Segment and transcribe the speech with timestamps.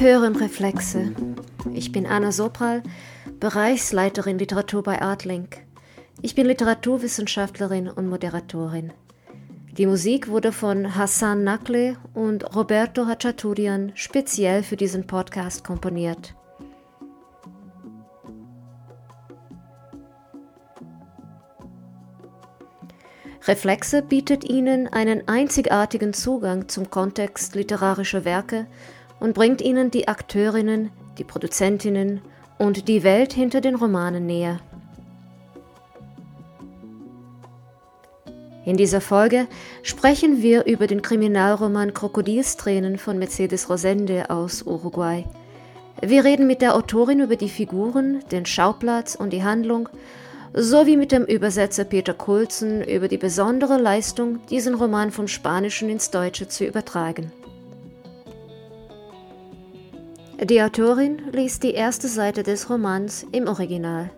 [0.00, 1.12] Hören Reflexe.
[1.74, 2.82] Ich bin Anna Sopral,
[3.38, 5.58] Bereichsleiterin Literatur bei Artlink.
[6.22, 8.94] Ich bin Literaturwissenschaftlerin und Moderatorin.
[9.76, 16.34] Die Musik wurde von Hassan Nakle und Roberto Hachaturian speziell für diesen Podcast komponiert.
[23.46, 28.66] Reflexe bietet Ihnen einen einzigartigen Zugang zum Kontext literarischer Werke
[29.20, 32.20] und bringt Ihnen die Akteurinnen, die Produzentinnen
[32.58, 34.60] und die Welt hinter den Romanen näher.
[38.64, 39.46] In dieser Folge
[39.82, 45.24] sprechen wir über den Kriminalroman Krokodilstränen von Mercedes Rosende aus Uruguay.
[46.02, 49.88] Wir reden mit der Autorin über die Figuren, den Schauplatz und die Handlung
[50.52, 56.10] sowie mit dem Übersetzer Peter Kulzen über die besondere Leistung, diesen Roman vom Spanischen ins
[56.10, 57.32] Deutsche zu übertragen.
[60.42, 64.10] Die Autorin liest die erste Seite des Romans im Original.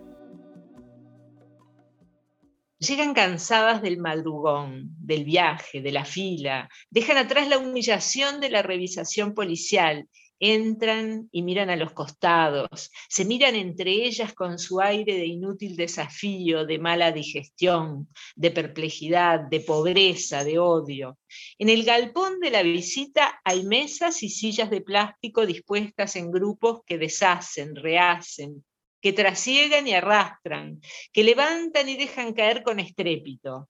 [2.79, 8.61] Llegan cansadas del madrugón, del viaje, de la fila, dejan atrás la humillación de la
[8.61, 10.07] revisación policial
[10.43, 15.77] entran y miran a los costados, se miran entre ellas con su aire de inútil
[15.77, 21.17] desafío, de mala digestión, de perplejidad, de pobreza, de odio.
[21.57, 26.81] En el galpón de la visita hay mesas y sillas de plástico dispuestas en grupos
[26.85, 28.65] que deshacen, rehacen,
[28.99, 30.81] que trasiegan y arrastran,
[31.13, 33.69] que levantan y dejan caer con estrépito.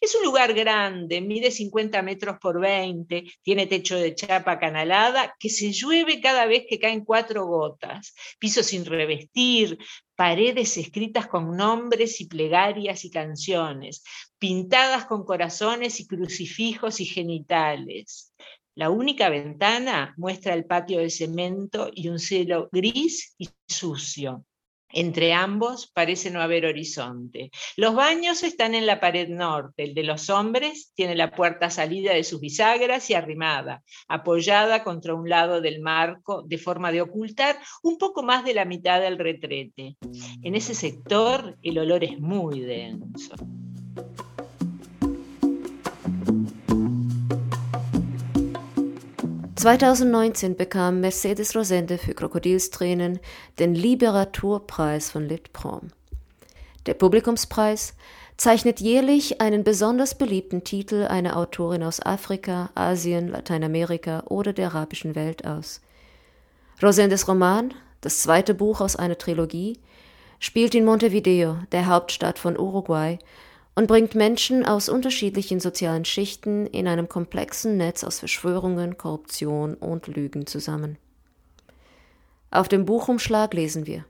[0.00, 5.48] Es un lugar grande, mide 50 metros por 20, tiene techo de chapa canalada, que
[5.48, 9.78] se llueve cada vez que caen cuatro gotas, piso sin revestir,
[10.14, 14.02] paredes escritas con nombres y plegarias y canciones,
[14.38, 18.34] pintadas con corazones y crucifijos y genitales.
[18.74, 24.44] La única ventana muestra el patio de cemento y un cielo gris y sucio.
[24.98, 27.50] Entre ambos parece no haber horizonte.
[27.76, 29.84] Los baños están en la pared norte.
[29.84, 35.14] El de los hombres tiene la puerta salida de sus bisagras y arrimada, apoyada contra
[35.14, 39.18] un lado del marco, de forma de ocultar un poco más de la mitad del
[39.18, 39.98] retrete.
[40.42, 43.34] En ese sector el olor es muy denso.
[49.66, 53.18] 2019 bekam Mercedes Rosende für Krokodilstränen
[53.58, 55.88] den Liberaturpreis von Litprom.
[56.86, 57.94] Der Publikumspreis
[58.36, 65.16] zeichnet jährlich einen besonders beliebten Titel einer Autorin aus Afrika, Asien, Lateinamerika oder der arabischen
[65.16, 65.80] Welt aus.
[66.80, 69.80] Rosendes Roman, das zweite Buch aus einer Trilogie,
[70.38, 73.18] spielt in Montevideo, der Hauptstadt von Uruguay,
[73.76, 80.08] und bringt Menschen aus unterschiedlichen sozialen Schichten in einem komplexen Netz aus Verschwörungen, Korruption und
[80.08, 80.98] Lügen zusammen.
[82.50, 84.04] Auf dem Buchumschlag lesen wir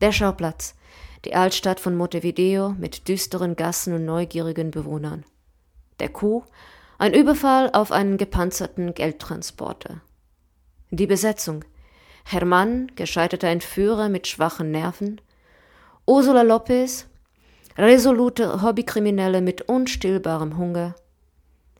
[0.00, 0.76] Der Schauplatz,
[1.24, 5.24] die Altstadt von Montevideo mit düsteren Gassen und neugierigen Bewohnern.
[5.98, 6.44] Der Kuh,
[6.98, 10.02] ein Überfall auf einen gepanzerten Geldtransporter.
[10.90, 11.64] Die Besetzung
[12.24, 15.20] Hermann, gescheiterter Entführer mit schwachen Nerven,
[16.06, 17.06] Ursula Lopez,
[17.78, 20.94] resolute Hobbykriminelle mit unstillbarem Hunger,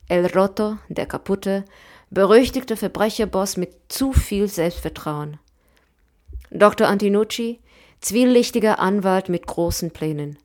[0.07, 1.65] El Roto, der kaputte,
[2.09, 5.37] berüchtigte Verbrecherboss mit zu viel Selbstvertrauen,
[6.51, 6.87] Dr.
[6.87, 7.59] Antinucci,
[7.99, 10.37] zwielichtiger Anwalt mit großen Plänen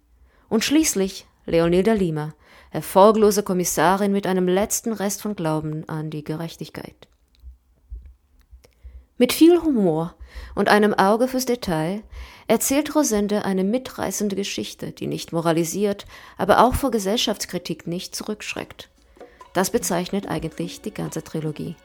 [0.49, 2.34] und schließlich Leonida Lima,
[2.71, 7.09] erfolglose Kommissarin mit einem letzten Rest von Glauben an die Gerechtigkeit.
[9.19, 10.15] Mit viel Humor
[10.55, 12.03] und einem Auge fürs Detail
[12.47, 16.06] erzählt Rosende eine mitreißende Geschichte, die nicht moralisiert,
[16.39, 18.89] aber auch vor Gesellschaftskritik nicht zurückschreckt.
[19.53, 21.77] Das bezeichnet eigentlich die ganze Trilogie.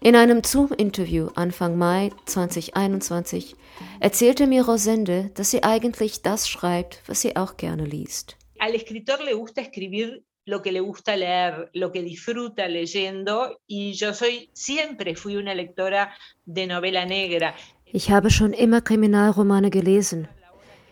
[0.00, 3.56] In einem Zoom-Interview Anfang Mai 2021
[4.00, 8.36] erzählte mir Rosende, dass sie eigentlich das schreibt, was sie auch gerne liest.
[8.58, 13.92] Al escritor le gusta escribir lo que le gusta leer, lo que disfruta leyendo y
[13.94, 16.12] yo soy siempre fui una lectora
[16.44, 17.54] de novela negra.
[17.86, 20.28] Ich habe schon immer Kriminalromane gelesen.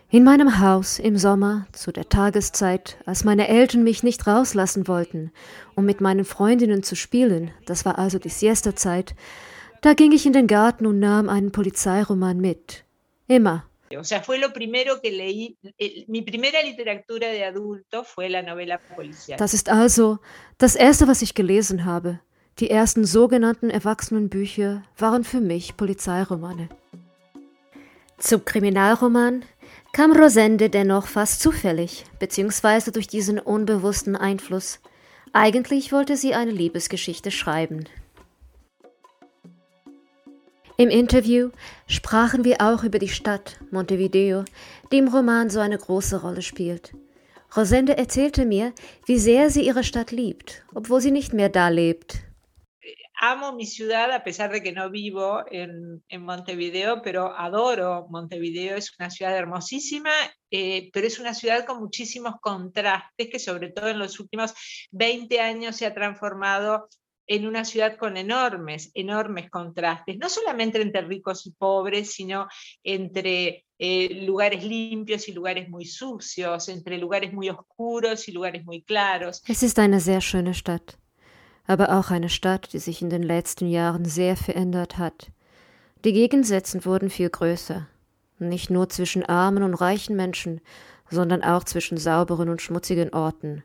[0.09, 5.31] In meinem Haus im Sommer, zu der Tageszeit, als meine Eltern mich nicht rauslassen wollten,
[5.75, 9.15] um mit meinen Freundinnen zu spielen, das war also die Siesta-Zeit,
[9.81, 12.85] da ging ich in den Garten und nahm einen Polizeiroman mit.
[13.27, 13.65] Immer.
[13.97, 15.57] O sea, fue lo primero que leí.
[16.07, 19.37] Mi primera literatura de adulto fue la novela policial.
[19.37, 20.19] Das ist also
[20.57, 22.19] das erste, was ich gelesen habe.
[22.59, 26.69] Die ersten sogenannten Erwachsenenbücher waren für mich Polizeiromane.
[28.19, 29.43] Zum Kriminalroman
[29.91, 34.79] kam Rosende dennoch fast zufällig, beziehungsweise durch diesen unbewussten Einfluss.
[35.33, 37.89] Eigentlich wollte sie eine Liebesgeschichte schreiben.
[40.77, 41.51] Im Interview
[41.87, 44.43] sprachen wir auch über die Stadt Montevideo,
[44.91, 46.93] die im Roman so eine große Rolle spielt.
[47.55, 48.73] Rosende erzählte mir,
[49.05, 52.23] wie sehr sie ihre Stadt liebt, obwohl sie nicht mehr da lebt.
[53.23, 58.75] amo mi ciudad a pesar de que no vivo en, en Montevideo, pero adoro Montevideo.
[58.75, 60.11] Es una ciudad hermosísima,
[60.51, 64.53] eh, pero es una ciudad con muchísimos contrastes que sobre todo en los últimos
[64.91, 66.89] 20 años se ha transformado
[67.27, 72.47] en una ciudad con enormes, enormes contrastes, no solamente entre ricos y pobres, sino
[72.83, 78.81] entre eh, lugares limpios y lugares muy sucios, entre lugares muy oscuros y lugares muy
[78.83, 79.41] claros.
[79.47, 80.97] Es ist eine sehr schöne Stadt.
[81.65, 85.31] aber auch eine Stadt, die sich in den letzten Jahren sehr verändert hat.
[86.03, 87.87] Die Gegensätze wurden viel größer,
[88.39, 90.59] nicht nur zwischen armen und reichen Menschen,
[91.09, 93.63] sondern auch zwischen sauberen und schmutzigen Orten,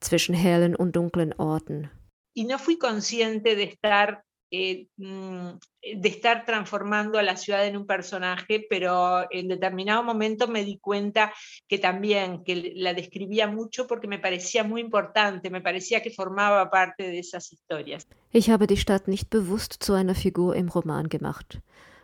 [0.00, 1.90] zwischen hellen und dunklen Orten.
[2.34, 7.76] Y no fui consciente de estar Eh, mm, de estar transformando a la ciudad en
[7.76, 11.32] un personaje, pero en determinado momento me di cuenta
[11.68, 16.68] que también, que la describía mucho porque me parecía muy importante, me parecía que formaba
[16.68, 18.06] parte de esas historias.
[18.32, 21.60] Ich habe die Stadt nicht bewusst zu einer Figur im Roman gemacht.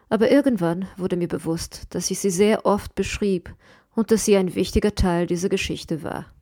[0.08, 3.52] Aber irgendwann wurde mir bewusst, dass ich sie sehr oft beschrieb
[3.96, 6.35] und dass sie ein wichtiger Teil dieser Geschichte war.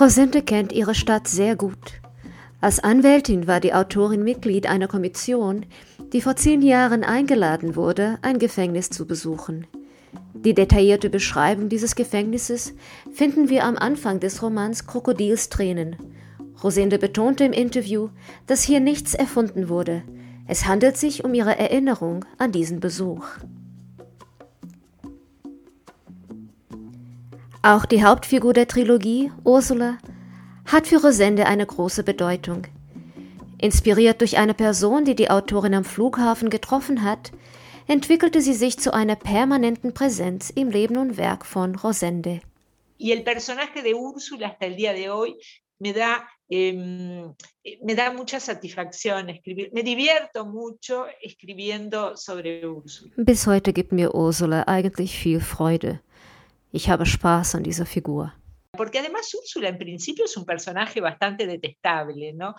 [0.00, 2.00] Rosinte kennt ihre Stadt sehr gut.
[2.62, 5.66] Als Anwältin war die Autorin Mitglied einer Kommission,
[6.14, 9.66] die vor zehn Jahren eingeladen wurde, ein Gefängnis zu besuchen.
[10.32, 12.72] Die detaillierte Beschreibung dieses Gefängnisses
[13.12, 15.96] finden wir am Anfang des Romans Krokodilstränen.
[16.64, 18.08] Rosinde betonte im Interview,
[18.46, 20.02] dass hier nichts erfunden wurde.
[20.46, 23.26] Es handelt sich um ihre Erinnerung an diesen Besuch.
[27.62, 29.98] Auch die Hauptfigur der Trilogie, Ursula,
[30.64, 32.62] hat für Rosende eine große Bedeutung.
[33.58, 37.32] Inspiriert durch eine Person, die die Autorin am Flughafen getroffen hat,
[37.86, 42.40] entwickelte sie sich zu einer permanenten Präsenz im Leben und Werk von Rosende.
[42.98, 45.36] Y el personaje de Úrsula hasta el día de hoy
[45.78, 49.70] me da, eh, me da mucha satisfacción escribir.
[49.72, 53.12] Me divierto mucho escribiendo sobre Úrsula.
[53.16, 56.00] Bis heute gibt mir Ursula eigentlich viel Freude.
[56.72, 58.32] Ich habe Spaß an dieser Figur.
[58.76, 62.54] Porque además Úrsula en principio es un personaje bastante detestable, ¿no?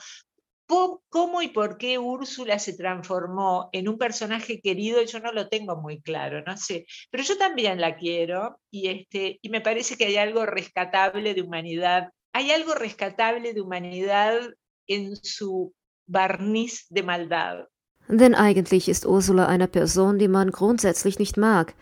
[1.09, 5.01] ¿Cómo y por qué Úrsula se transformó en un personaje querido?
[5.03, 6.85] Yo no lo tengo muy claro, no sé.
[7.09, 11.41] Pero yo también la quiero y, este, y me parece que hay algo rescatable de
[11.41, 12.09] humanidad.
[12.31, 14.39] Hay algo rescatable de humanidad
[14.87, 15.73] en su
[16.07, 17.67] barniz de maldad.
[18.07, 21.75] Denn eigentlich ist Ursula eine Person, die man grundsätzlich nicht mag.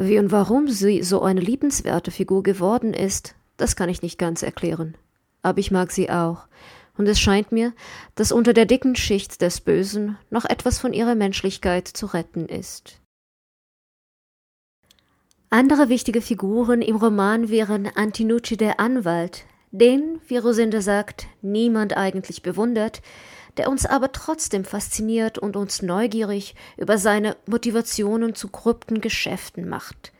[0.00, 4.44] Wie und warum sie so eine liebenswerte Figur geworden ist, das kann ich nicht ganz
[4.44, 4.96] erklären.
[5.42, 6.46] Aber ich mag sie auch.
[6.96, 7.72] Und es scheint mir,
[8.14, 13.00] dass unter der dicken Schicht des Bösen noch etwas von ihrer Menschlichkeit zu retten ist.
[15.50, 22.42] Andere wichtige Figuren im Roman wären Antinucci der Anwalt, den, wie Rosinde sagt, niemand eigentlich
[22.42, 23.02] bewundert,
[23.58, 30.12] der uns aber trotzdem fasziniert und uns neugierig über seine Motivationen zu korrupten Geschäften macht.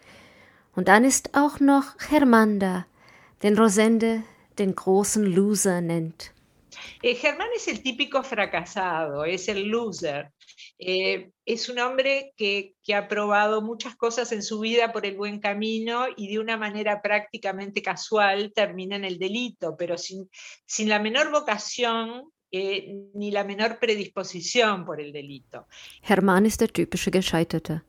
[0.75, 2.87] Und dann ist auch noch Hermanda,
[3.43, 4.23] den Rosende
[4.59, 6.33] den großen Loser nennt.
[7.03, 10.33] Eh, Germán es el típico fracasado, es el loser.
[10.79, 15.17] Eh, es un hombre que, que, ha probado muchas cosas en su vida por el
[15.17, 20.31] buen camino y de una manera prácticamente casual termina en el delito, pero sin,
[20.67, 25.67] sin la menor vocación eh, ni la menor predisposición por el delito.
[26.03, 27.83] Hermann ist der typische Gescheiterte.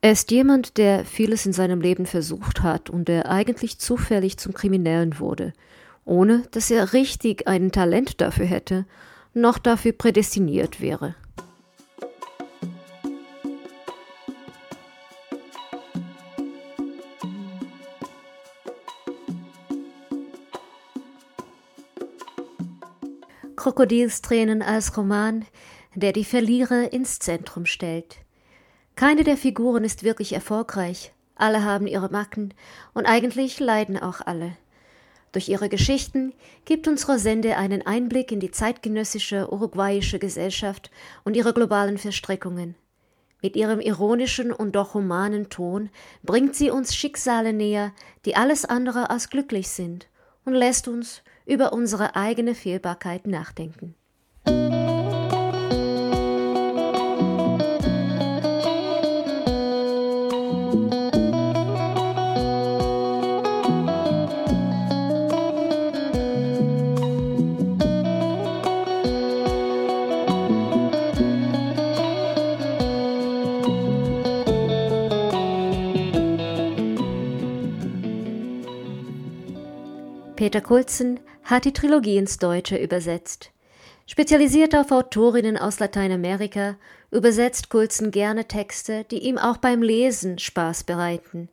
[0.00, 4.52] Er ist jemand, der vieles in seinem Leben versucht hat und der eigentlich zufällig zum
[4.52, 5.52] Kriminellen wurde,
[6.04, 8.86] ohne dass er richtig ein Talent dafür hätte,
[9.34, 11.14] noch dafür prädestiniert wäre.
[23.66, 25.44] Krokodilstränen als Roman,
[25.96, 28.18] der die Verlierer ins Zentrum stellt.
[28.94, 32.54] Keine der Figuren ist wirklich erfolgreich, alle haben ihre Macken
[32.94, 34.56] und eigentlich leiden auch alle.
[35.32, 36.32] Durch ihre Geschichten
[36.64, 40.92] gibt uns Rosende einen Einblick in die zeitgenössische uruguayische Gesellschaft
[41.24, 42.76] und ihre globalen Verstrickungen.
[43.42, 45.90] Mit ihrem ironischen und doch humanen Ton
[46.22, 47.90] bringt sie uns Schicksale näher,
[48.26, 50.06] die alles andere als glücklich sind,
[50.44, 53.94] und lässt uns über unsere eigene Fehlbarkeit nachdenken.
[80.36, 83.52] Peter Kulzen hat die Trilogie ins Deutsche übersetzt.
[84.06, 86.76] Spezialisiert auf Autorinnen aus Lateinamerika,
[87.10, 91.48] übersetzt Kulzen gerne Texte, die ihm auch beim Lesen Spaß bereiten.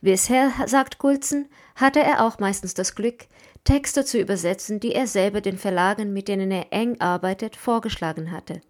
[0.00, 3.26] Bisher, sagt Kulzen, hatte er auch meistens das Glück,
[3.64, 8.60] Texte zu übersetzen, die er selber den Verlagen, mit denen er eng arbeitet, vorgeschlagen hatte.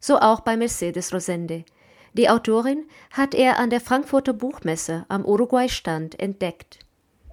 [0.00, 1.64] So auch bei Mercedes Rosende.
[2.12, 6.80] Die Autorin hat er an der Frankfurter Buchmesse am Uruguay-Stand entdeckt.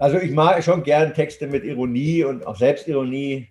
[0.02, 3.50] Also ich mag schon gern Texte mit Ironie und auch Selbstironie.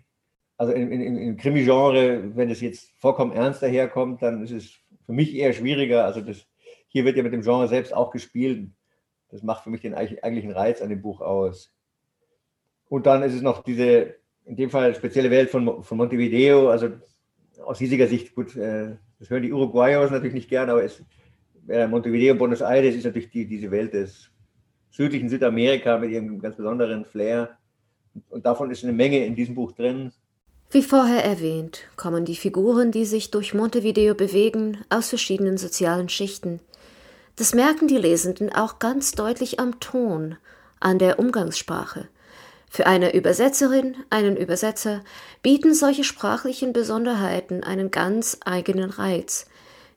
[0.57, 4.73] Also im, im, im Krimi-Genre, wenn es jetzt vollkommen ernst daherkommt, dann ist es
[5.07, 6.05] für mich eher schwieriger.
[6.05, 6.45] Also das,
[6.89, 8.69] hier wird ja mit dem Genre selbst auch gespielt.
[9.29, 11.73] Das macht für mich den eigentlichen Reiz an dem Buch aus.
[12.89, 16.69] Und dann ist es noch diese, in dem Fall spezielle Welt von, von Montevideo.
[16.69, 16.89] Also
[17.65, 21.01] aus hiesiger Sicht, gut, äh, das hören die Uruguayos natürlich nicht gern, aber es,
[21.69, 24.30] äh, Montevideo, Buenos Aires ist natürlich die, diese Welt des
[24.91, 27.57] südlichen Südamerika mit ihrem ganz besonderen Flair.
[28.29, 30.13] Und davon ist eine Menge in diesem Buch drin.
[30.71, 36.61] Wie vorher erwähnt, kommen die Figuren, die sich durch Montevideo bewegen, aus verschiedenen sozialen Schichten.
[37.37, 40.37] Das merken die Lesenden auch ganz deutlich am Ton,
[40.79, 42.09] an der Umgangssprache.
[42.69, 45.03] Für eine Übersetzerin, einen Übersetzer
[45.43, 49.47] bieten solche sprachlichen Besonderheiten einen ganz eigenen Reiz.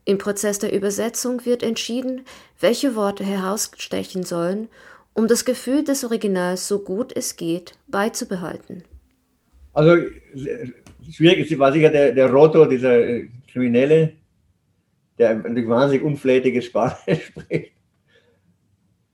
[0.05, 2.25] Im Prozess der Übersetzung wird entschieden,
[2.59, 4.67] welche Worte herausstechen sollen,
[5.13, 8.83] um das Gefühl des Originals so gut es geht beizubehalten.
[9.73, 9.97] Also
[11.09, 14.13] schwierig war sicher der, der Roto, dieser äh, Kriminelle,
[15.17, 17.71] der wahnsinnig unflätige Sprache spricht.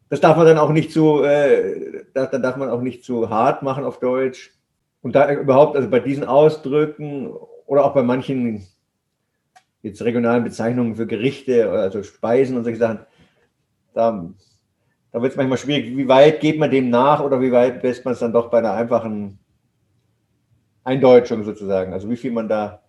[0.10, 3.62] Das darf man dann auch nicht zu, äh, dann darf man auch nicht zu hart
[3.62, 4.52] machen auf Deutsch.
[5.02, 7.32] Und da überhaupt, also bei diesen Ausdrücken
[7.68, 8.66] oder auch bei manchen
[9.82, 13.00] jetzt regionalen Bezeichnungen für Gerichte, also Speisen und solche Sachen,
[13.94, 14.30] da,
[15.12, 15.96] da wird es manchmal schwierig.
[15.96, 18.60] Wie weit geht man dem nach oder wie weit lässt man es dann doch bei
[18.60, 19.40] einer einfachen
[20.84, 21.94] Eindeutschung sozusagen?
[21.94, 22.82] Also wie viel man da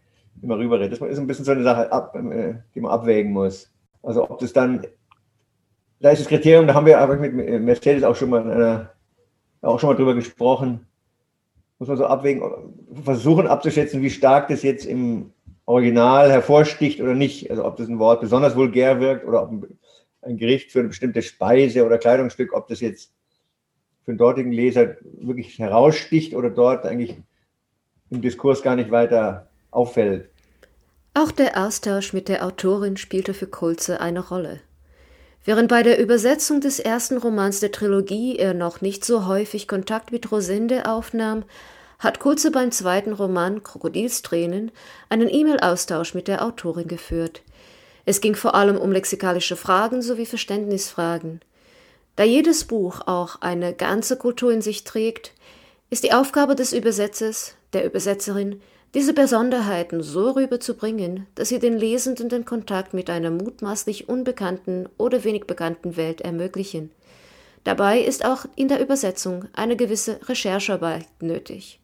[0.42, 1.00] immer rüberredet.
[1.00, 3.70] Das ist ein bisschen so eine Sache, ab, äh, die man abwägen muss.
[4.02, 4.87] Also ob das dann
[6.00, 8.90] da ist das Kriterium, da haben wir aber mit Mercedes auch schon mal, einer,
[9.61, 10.87] auch schon mal drüber gesprochen.
[11.78, 12.42] Muss man so abwägen,
[13.04, 15.32] versuchen abzuschätzen, wie stark das jetzt im
[15.70, 17.50] Original hervorsticht oder nicht.
[17.50, 19.68] Also ob das ein Wort besonders vulgär wirkt oder ob
[20.22, 23.12] ein Gericht für eine bestimmte Speise oder Kleidungsstück, ob das jetzt
[24.04, 27.16] für den dortigen Leser wirklich heraussticht oder dort eigentlich
[28.10, 30.28] im Diskurs gar nicht weiter auffällt.
[31.14, 34.60] Auch der Austausch mit der Autorin spielte für Kulze eine Rolle.
[35.44, 40.12] Während bei der Übersetzung des ersten Romans der Trilogie er noch nicht so häufig Kontakt
[40.12, 41.44] mit Rosinde aufnahm,
[42.00, 44.73] hat Kulze beim zweiten Roman Krokodilstränen
[45.11, 47.42] einen E-Mail-Austausch mit der Autorin geführt.
[48.07, 51.40] Es ging vor allem um lexikalische Fragen sowie Verständnisfragen.
[52.16, 55.33] Da jedes Buch auch eine ganze Kultur in sich trägt,
[55.90, 58.61] ist die Aufgabe des Übersetzers, der Übersetzerin,
[58.95, 65.23] diese Besonderheiten so rüberzubringen, dass sie den Lesenden den Kontakt mit einer mutmaßlich unbekannten oder
[65.23, 66.90] wenig bekannten Welt ermöglichen.
[67.62, 71.78] Dabei ist auch in der Übersetzung eine gewisse Recherchearbeit nötig.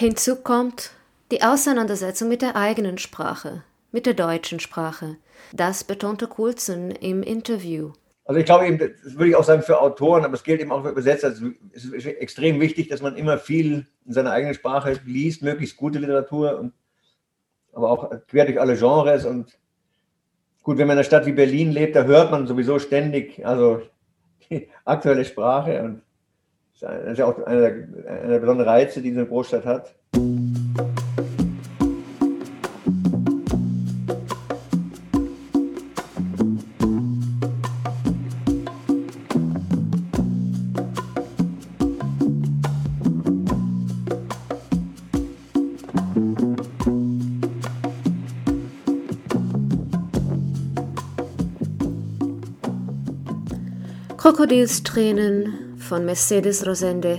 [0.00, 0.92] Hinzu kommt
[1.32, 5.16] die Auseinandersetzung mit der eigenen Sprache, mit der deutschen Sprache.
[5.52, 7.90] Das betonte Coulson im Interview.
[8.24, 10.70] Also ich glaube eben, das würde ich auch sagen für Autoren, aber es gilt eben
[10.70, 11.26] auch für Übersetzer.
[11.26, 15.76] Also es ist extrem wichtig, dass man immer viel in seiner eigenen Sprache liest, möglichst
[15.76, 16.74] gute Literatur, und,
[17.72, 19.24] aber auch quer durch alle Genres.
[19.24, 19.58] Und
[20.62, 23.82] gut, wenn man in einer Stadt wie Berlin lebt, da hört man sowieso ständig also
[24.48, 25.82] die aktuelle Sprache.
[25.82, 26.02] Und
[26.80, 27.70] das ist ja auch einer der,
[28.06, 29.94] einer der besonderen Reize, die diese Großstadt hat.
[54.16, 57.18] Krokodilstränen von Mercedes Rosende.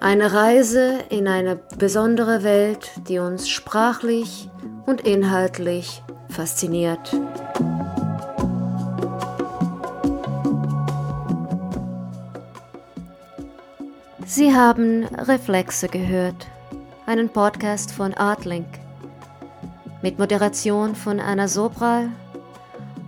[0.00, 4.48] Eine Reise in eine besondere Welt, die uns sprachlich
[4.84, 7.14] und inhaltlich fasziniert.
[14.26, 16.48] Sie haben Reflexe gehört,
[17.06, 18.66] einen Podcast von Artlink
[20.02, 22.08] mit Moderation von Anna Sobral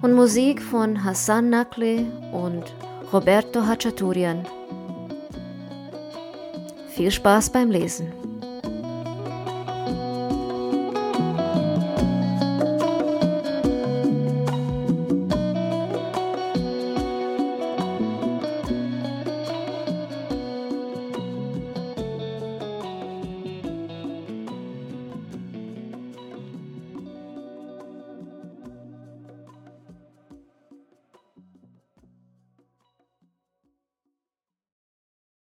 [0.00, 2.72] und Musik von Hassan Nakle und
[3.10, 4.46] Roberto Hachaturian.
[6.90, 8.27] Viel Spaß beim Lesen.